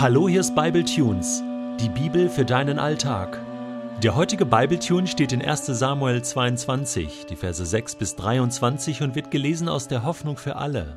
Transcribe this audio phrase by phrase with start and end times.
[0.00, 1.42] Hallo, hier ist Bible Tunes,
[1.80, 3.40] die Bibel für deinen Alltag.
[4.00, 5.66] Der heutige Bible Tune steht in 1.
[5.66, 10.96] Samuel 22, die Verse 6 bis 23 und wird gelesen aus der Hoffnung für alle.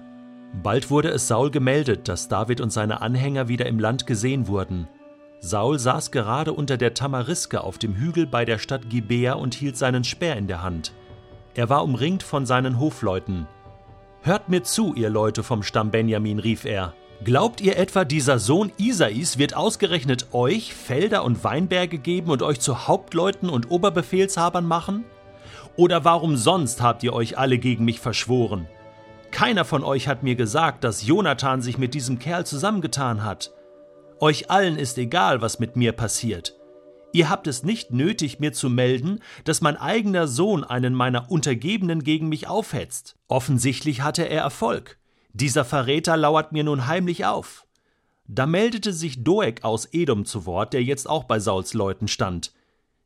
[0.61, 4.88] Bald wurde es Saul gemeldet, dass David und seine Anhänger wieder im Land gesehen wurden.
[5.39, 9.77] Saul saß gerade unter der Tamariske auf dem Hügel bei der Stadt Gibea und hielt
[9.77, 10.93] seinen Speer in der Hand.
[11.55, 13.47] Er war umringt von seinen Hofleuten.
[14.21, 16.93] Hört mir zu, ihr Leute vom Stamm Benjamin, rief er.
[17.23, 22.59] Glaubt ihr etwa, dieser Sohn Isais wird ausgerechnet euch Felder und Weinberge geben und euch
[22.59, 25.03] zu Hauptleuten und Oberbefehlshabern machen?
[25.76, 28.67] Oder warum sonst habt ihr euch alle gegen mich verschworen?
[29.29, 33.53] Keiner von euch hat mir gesagt, dass Jonathan sich mit diesem Kerl zusammengetan hat.
[34.20, 36.55] Euch allen ist egal, was mit mir passiert.
[37.13, 42.03] Ihr habt es nicht nötig, mir zu melden, dass mein eigener Sohn einen meiner Untergebenen
[42.03, 43.15] gegen mich aufhetzt.
[43.27, 44.98] Offensichtlich hatte er Erfolg.
[45.34, 47.66] Dieser Verräter lauert mir nun heimlich auf.
[48.27, 52.54] Da meldete sich Doeg aus Edom zu Wort, der jetzt auch bei Sauls Leuten stand.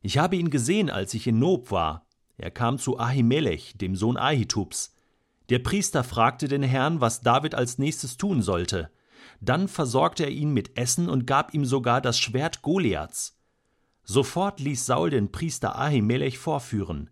[0.02, 2.06] Ich habe ihn gesehen, als ich in Nob war.
[2.38, 4.94] Er kam zu Ahimelech, dem Sohn Ahitubs.
[5.50, 8.92] Der Priester fragte den Herrn, was David als nächstes tun sollte.
[9.42, 13.40] Dann versorgte er ihn mit Essen und gab ihm sogar das Schwert Goliaths.
[14.04, 17.10] Sofort ließ Saul den Priester Ahimelech vorführen.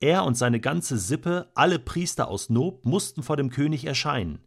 [0.00, 4.40] Er und seine ganze Sippe, alle Priester aus Nob, mussten vor dem König erscheinen.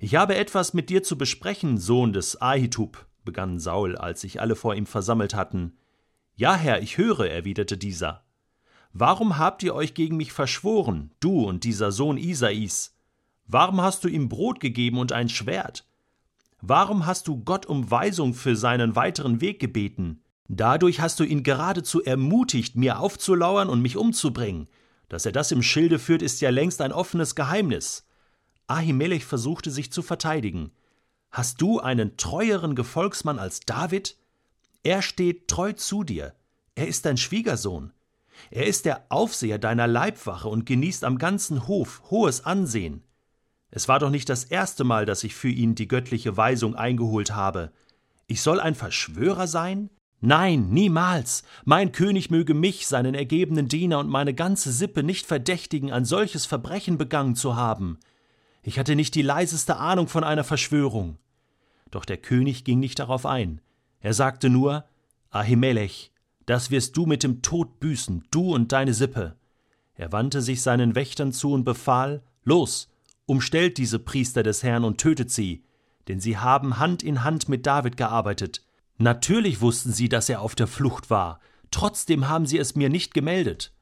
[0.00, 4.54] Ich habe etwas mit dir zu besprechen, Sohn des Ahitub, begann Saul, als sich alle
[4.54, 5.76] vor ihm versammelt hatten.
[6.36, 8.24] Ja, Herr, ich höre, erwiderte dieser.
[8.92, 12.96] Warum habt ihr euch gegen mich verschworen, du und dieser Sohn Isais?
[13.46, 15.84] Warum hast du ihm Brot gegeben und ein Schwert?
[16.60, 20.22] Warum hast du Gott um Weisung für seinen weiteren Weg gebeten?
[20.46, 24.68] Dadurch hast du ihn geradezu ermutigt, mir aufzulauern und mich umzubringen.
[25.08, 28.07] Dass er das im Schilde führt, ist ja längst ein offenes Geheimnis.
[28.68, 30.70] Ahimelech versuchte sich zu verteidigen.
[31.30, 34.16] Hast du einen treueren Gefolgsmann als David?
[34.82, 36.34] Er steht treu zu dir.
[36.74, 37.92] Er ist dein Schwiegersohn.
[38.50, 43.02] Er ist der Aufseher deiner Leibwache und genießt am ganzen Hof hohes Ansehen.
[43.70, 47.32] Es war doch nicht das erste Mal, dass ich für ihn die göttliche Weisung eingeholt
[47.32, 47.72] habe.
[48.26, 49.90] Ich soll ein Verschwörer sein?
[50.20, 51.42] Nein, niemals.
[51.64, 56.46] Mein König möge mich, seinen ergebenen Diener und meine ganze Sippe nicht verdächtigen, ein solches
[56.46, 57.98] Verbrechen begangen zu haben.
[58.62, 61.18] Ich hatte nicht die leiseste Ahnung von einer Verschwörung.
[61.90, 63.60] Doch der König ging nicht darauf ein.
[64.00, 64.84] Er sagte nur
[65.30, 66.12] Ahimelech,
[66.46, 69.36] das wirst du mit dem Tod büßen, du und deine Sippe.
[69.94, 72.88] Er wandte sich seinen Wächtern zu und befahl Los,
[73.26, 75.64] umstellt diese Priester des Herrn und tötet sie,
[76.08, 78.64] denn sie haben Hand in Hand mit David gearbeitet.
[78.96, 81.40] Natürlich wussten sie, dass er auf der Flucht war,
[81.70, 83.72] trotzdem haben sie es mir nicht gemeldet.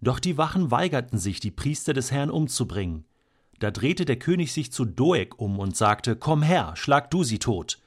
[0.00, 3.04] Doch die Wachen weigerten sich, die Priester des Herrn umzubringen.
[3.58, 7.38] Da drehte der König sich zu Doeg um und sagte: Komm her, schlag du sie
[7.38, 7.78] tot.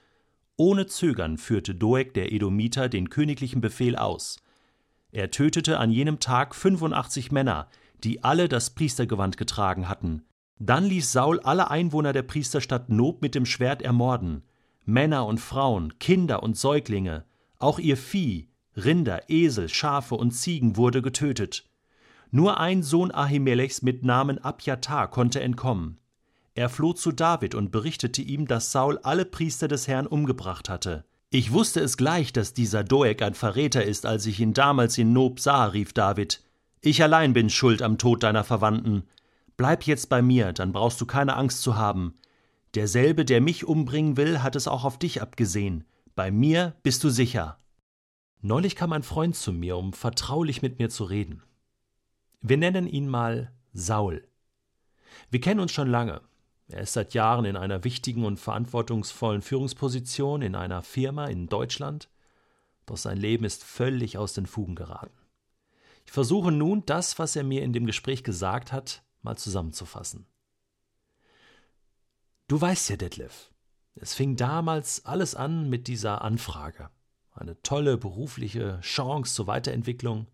[0.57, 4.37] Ohne Zögern führte Doeg der Edomiter den königlichen Befehl aus.
[5.11, 7.67] Er tötete an jenem Tag 85 Männer,
[8.03, 10.23] die alle das Priestergewand getragen hatten.
[10.59, 14.43] Dann ließ Saul alle Einwohner der Priesterstadt Nob mit dem Schwert ermorden.
[14.85, 17.25] Männer und Frauen, Kinder und Säuglinge,
[17.57, 21.65] auch ihr Vieh, Rinder, Esel, Schafe und Ziegen wurde getötet.
[22.31, 26.00] Nur ein Sohn Ahimelechs mit Namen Abjatar konnte entkommen.
[26.56, 31.03] Er floh zu David und berichtete ihm, dass Saul alle Priester des Herrn umgebracht hatte.
[31.30, 35.12] Ich wusste es gleich, dass dieser Doeg ein Verräter ist, als ich ihn damals in
[35.12, 36.42] Nob sah, rief David.
[36.81, 39.03] Ich allein bin schuld am Tod deiner Verwandten.
[39.58, 42.16] Bleib jetzt bei mir, dann brauchst du keine Angst zu haben.
[42.75, 45.84] Derselbe, der mich umbringen will, hat es auch auf dich abgesehen.
[46.16, 47.59] Bei mir bist du sicher.
[48.42, 51.44] Neulich kam ein Freund zu mir, um vertraulich mit mir zu reden.
[52.41, 54.28] Wir nennen ihn mal Saul.
[55.29, 56.22] Wir kennen uns schon lange.
[56.68, 62.09] Er ist seit Jahren in einer wichtigen und verantwortungsvollen Führungsposition in einer Firma in Deutschland,
[62.85, 65.18] doch sein Leben ist völlig aus den Fugen geraten.
[66.06, 70.25] Ich versuche nun, das, was er mir in dem Gespräch gesagt hat, mal zusammenzufassen.
[72.47, 73.51] Du weißt ja, Detlef,
[73.96, 76.89] es fing damals alles an mit dieser Anfrage.
[77.33, 80.27] Eine tolle berufliche Chance zur Weiterentwicklung,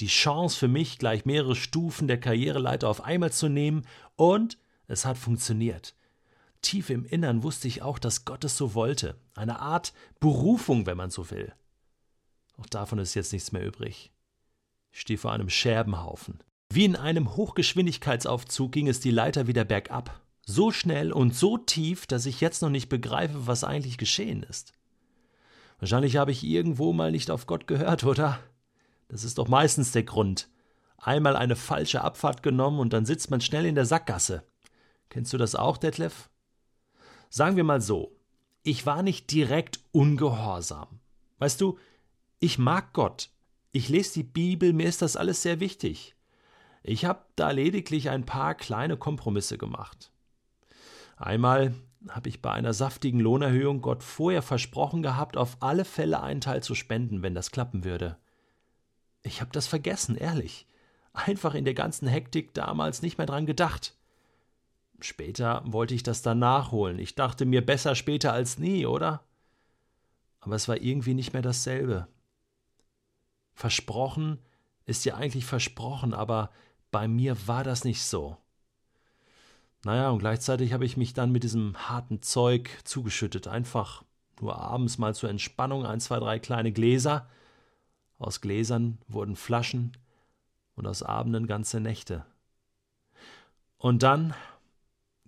[0.00, 4.58] die Chance für mich, gleich mehrere Stufen der Karriereleiter auf einmal zu nehmen, und
[4.88, 5.94] es hat funktioniert.
[6.62, 9.16] Tief im Innern wusste ich auch, dass Gott es so wollte.
[9.34, 11.52] Eine Art Berufung, wenn man so will.
[12.58, 14.10] Auch davon ist jetzt nichts mehr übrig.
[14.92, 16.42] Ich stehe vor einem Scherbenhaufen.
[16.70, 20.20] Wie in einem Hochgeschwindigkeitsaufzug ging es die Leiter wieder bergab.
[20.44, 24.72] So schnell und so tief, dass ich jetzt noch nicht begreife, was eigentlich geschehen ist.
[25.78, 28.40] Wahrscheinlich habe ich irgendwo mal nicht auf Gott gehört, oder?
[29.08, 30.48] Das ist doch meistens der Grund.
[30.98, 34.42] Einmal eine falsche Abfahrt genommen und dann sitzt man schnell in der Sackgasse.
[35.08, 36.30] Kennst du das auch, Detlef?
[37.28, 38.12] Sagen wir mal so.
[38.62, 41.00] ich war nicht direkt ungehorsam.
[41.38, 41.78] Weißt du,
[42.40, 43.30] ich mag Gott.
[43.70, 46.16] Ich lese die Bibel, mir ist das alles sehr wichtig.
[46.82, 50.10] Ich habe da lediglich ein paar kleine Kompromisse gemacht.
[51.16, 51.74] Einmal
[52.08, 56.62] habe ich bei einer saftigen Lohnerhöhung Gott vorher versprochen gehabt, auf alle Fälle einen Teil
[56.62, 58.16] zu spenden, wenn das klappen würde.
[59.26, 60.66] Ich habe das vergessen, ehrlich.
[61.12, 63.96] Einfach in der ganzen Hektik damals nicht mehr dran gedacht.
[65.00, 66.98] Später wollte ich das dann nachholen.
[66.98, 69.24] Ich dachte mir besser später als nie, oder?
[70.40, 72.06] Aber es war irgendwie nicht mehr dasselbe.
[73.52, 74.38] Versprochen
[74.84, 76.50] ist ja eigentlich versprochen, aber
[76.92, 78.36] bei mir war das nicht so.
[79.84, 83.48] Naja, und gleichzeitig habe ich mich dann mit diesem harten Zeug zugeschüttet.
[83.48, 84.04] Einfach
[84.40, 87.28] nur abends mal zur Entspannung ein, zwei, drei kleine Gläser.
[88.18, 89.92] Aus Gläsern wurden Flaschen
[90.74, 92.24] und aus Abenden ganze Nächte.
[93.78, 94.34] Und dann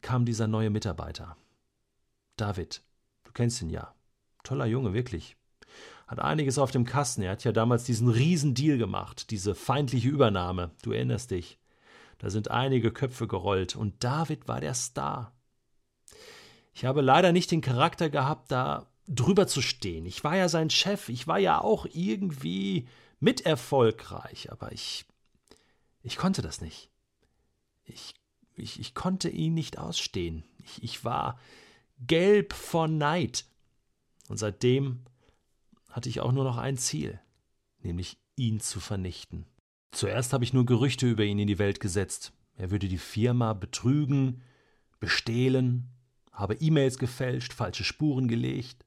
[0.01, 1.37] kam dieser neue Mitarbeiter.
[2.37, 2.83] David,
[3.25, 3.95] du kennst ihn ja.
[4.43, 5.37] Toller Junge, wirklich.
[6.07, 7.23] Hat einiges auf dem Kasten.
[7.23, 10.71] Er hat ja damals diesen Riesendeal gemacht, diese feindliche Übernahme.
[10.83, 11.59] Du erinnerst dich.
[12.19, 15.33] Da sind einige Köpfe gerollt und David war der Star.
[16.73, 20.07] Ich habe leider nicht den Charakter gehabt, da drüber zu stehen.
[20.07, 22.89] Ich war ja sein Chef, ich war ja auch irgendwie
[23.21, 25.05] mit erfolgreich, aber ich
[26.03, 26.91] ich konnte das nicht.
[27.85, 28.15] Ich
[28.55, 30.45] ich, ich konnte ihn nicht ausstehen.
[30.65, 31.39] Ich, ich war
[32.07, 33.45] gelb vor Neid.
[34.29, 35.05] Und seitdem
[35.91, 37.21] hatte ich auch nur noch ein Ziel,
[37.83, 39.47] nämlich ihn zu vernichten.
[39.91, 42.33] Zuerst habe ich nur Gerüchte über ihn in die Welt gesetzt.
[42.57, 44.43] Er würde die Firma betrügen,
[45.01, 45.89] bestehlen,
[46.33, 48.85] habe E-Mails gefälscht, falsche Spuren gelegt.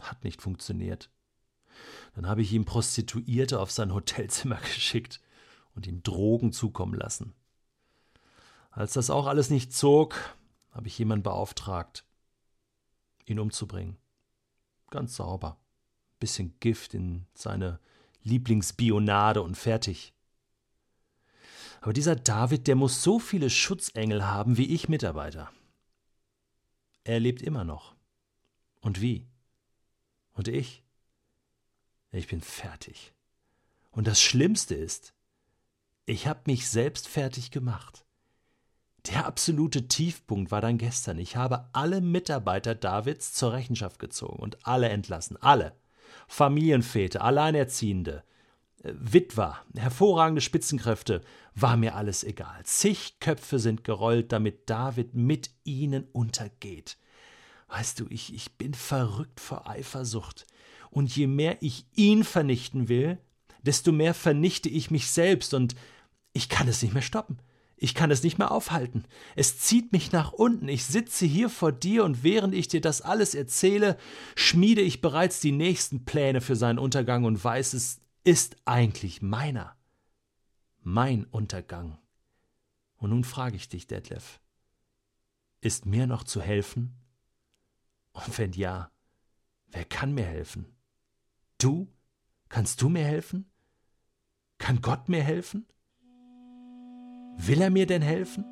[0.00, 1.10] Hat nicht funktioniert.
[2.14, 5.20] Dann habe ich ihm Prostituierte auf sein Hotelzimmer geschickt
[5.74, 7.34] und ihm Drogen zukommen lassen.
[8.70, 10.36] Als das auch alles nicht zog,
[10.70, 12.04] habe ich jemanden beauftragt,
[13.26, 13.96] ihn umzubringen.
[14.90, 15.58] Ganz sauber.
[16.20, 17.80] Bisschen Gift in seine
[18.22, 20.12] Lieblingsbionade und fertig.
[21.80, 25.50] Aber dieser David, der muss so viele Schutzengel haben wie ich Mitarbeiter.
[27.04, 27.94] Er lebt immer noch.
[28.80, 29.26] Und wie?
[30.38, 30.84] Und ich?
[32.12, 33.12] Ich bin fertig.
[33.90, 35.12] Und das Schlimmste ist,
[36.06, 38.04] ich habe mich selbst fertig gemacht.
[39.06, 41.18] Der absolute Tiefpunkt war dann gestern.
[41.18, 45.36] Ich habe alle Mitarbeiter Davids zur Rechenschaft gezogen und alle entlassen.
[45.38, 45.74] Alle.
[46.28, 48.22] Familienväter, Alleinerziehende,
[48.84, 51.20] äh, Witwer, hervorragende Spitzenkräfte,
[51.56, 52.64] war mir alles egal.
[52.64, 56.96] Zig Köpfe sind gerollt, damit David mit ihnen untergeht.
[57.68, 60.46] Weißt du, ich, ich bin verrückt vor Eifersucht.
[60.90, 63.18] Und je mehr ich ihn vernichten will,
[63.62, 65.74] desto mehr vernichte ich mich selbst und
[66.32, 67.38] ich kann es nicht mehr stoppen.
[67.80, 69.04] Ich kann es nicht mehr aufhalten.
[69.36, 70.68] Es zieht mich nach unten.
[70.68, 73.96] Ich sitze hier vor dir und während ich dir das alles erzähle,
[74.34, 79.76] schmiede ich bereits die nächsten Pläne für seinen Untergang und weiß, es ist eigentlich meiner.
[80.82, 81.98] Mein Untergang.
[82.96, 84.40] Und nun frage ich dich, Detlef,
[85.60, 86.96] ist mir noch zu helfen?
[88.12, 88.90] Und wenn ja,
[89.68, 90.66] wer kann mir helfen?
[91.58, 91.88] Du?
[92.48, 93.50] Kannst du mir helfen?
[94.58, 95.66] Kann Gott mir helfen?
[97.36, 98.44] Will er mir denn helfen?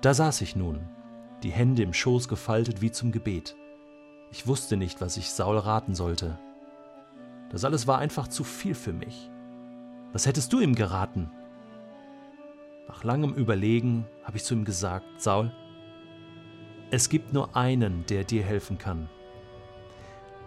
[0.00, 0.88] Da saß ich nun,
[1.42, 3.56] die Hände im Schoß gefaltet wie zum Gebet.
[4.30, 6.38] Ich wusste nicht, was ich Saul raten sollte.
[7.50, 9.30] Das alles war einfach zu viel für mich.
[10.12, 11.30] Was hättest du ihm geraten?
[12.88, 15.52] Nach langem Überlegen habe ich zu ihm gesagt, Saul,
[16.90, 19.08] es gibt nur einen, der dir helfen kann.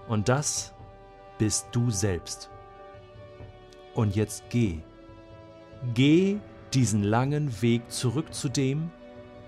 [0.07, 0.73] Und das
[1.37, 2.49] bist du selbst.
[3.93, 4.79] Und jetzt geh
[5.93, 6.39] Geh
[6.73, 8.91] diesen langen Weg zurück zu dem,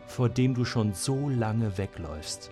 [0.05, 2.51] vor dem du schon so lange wegläufst.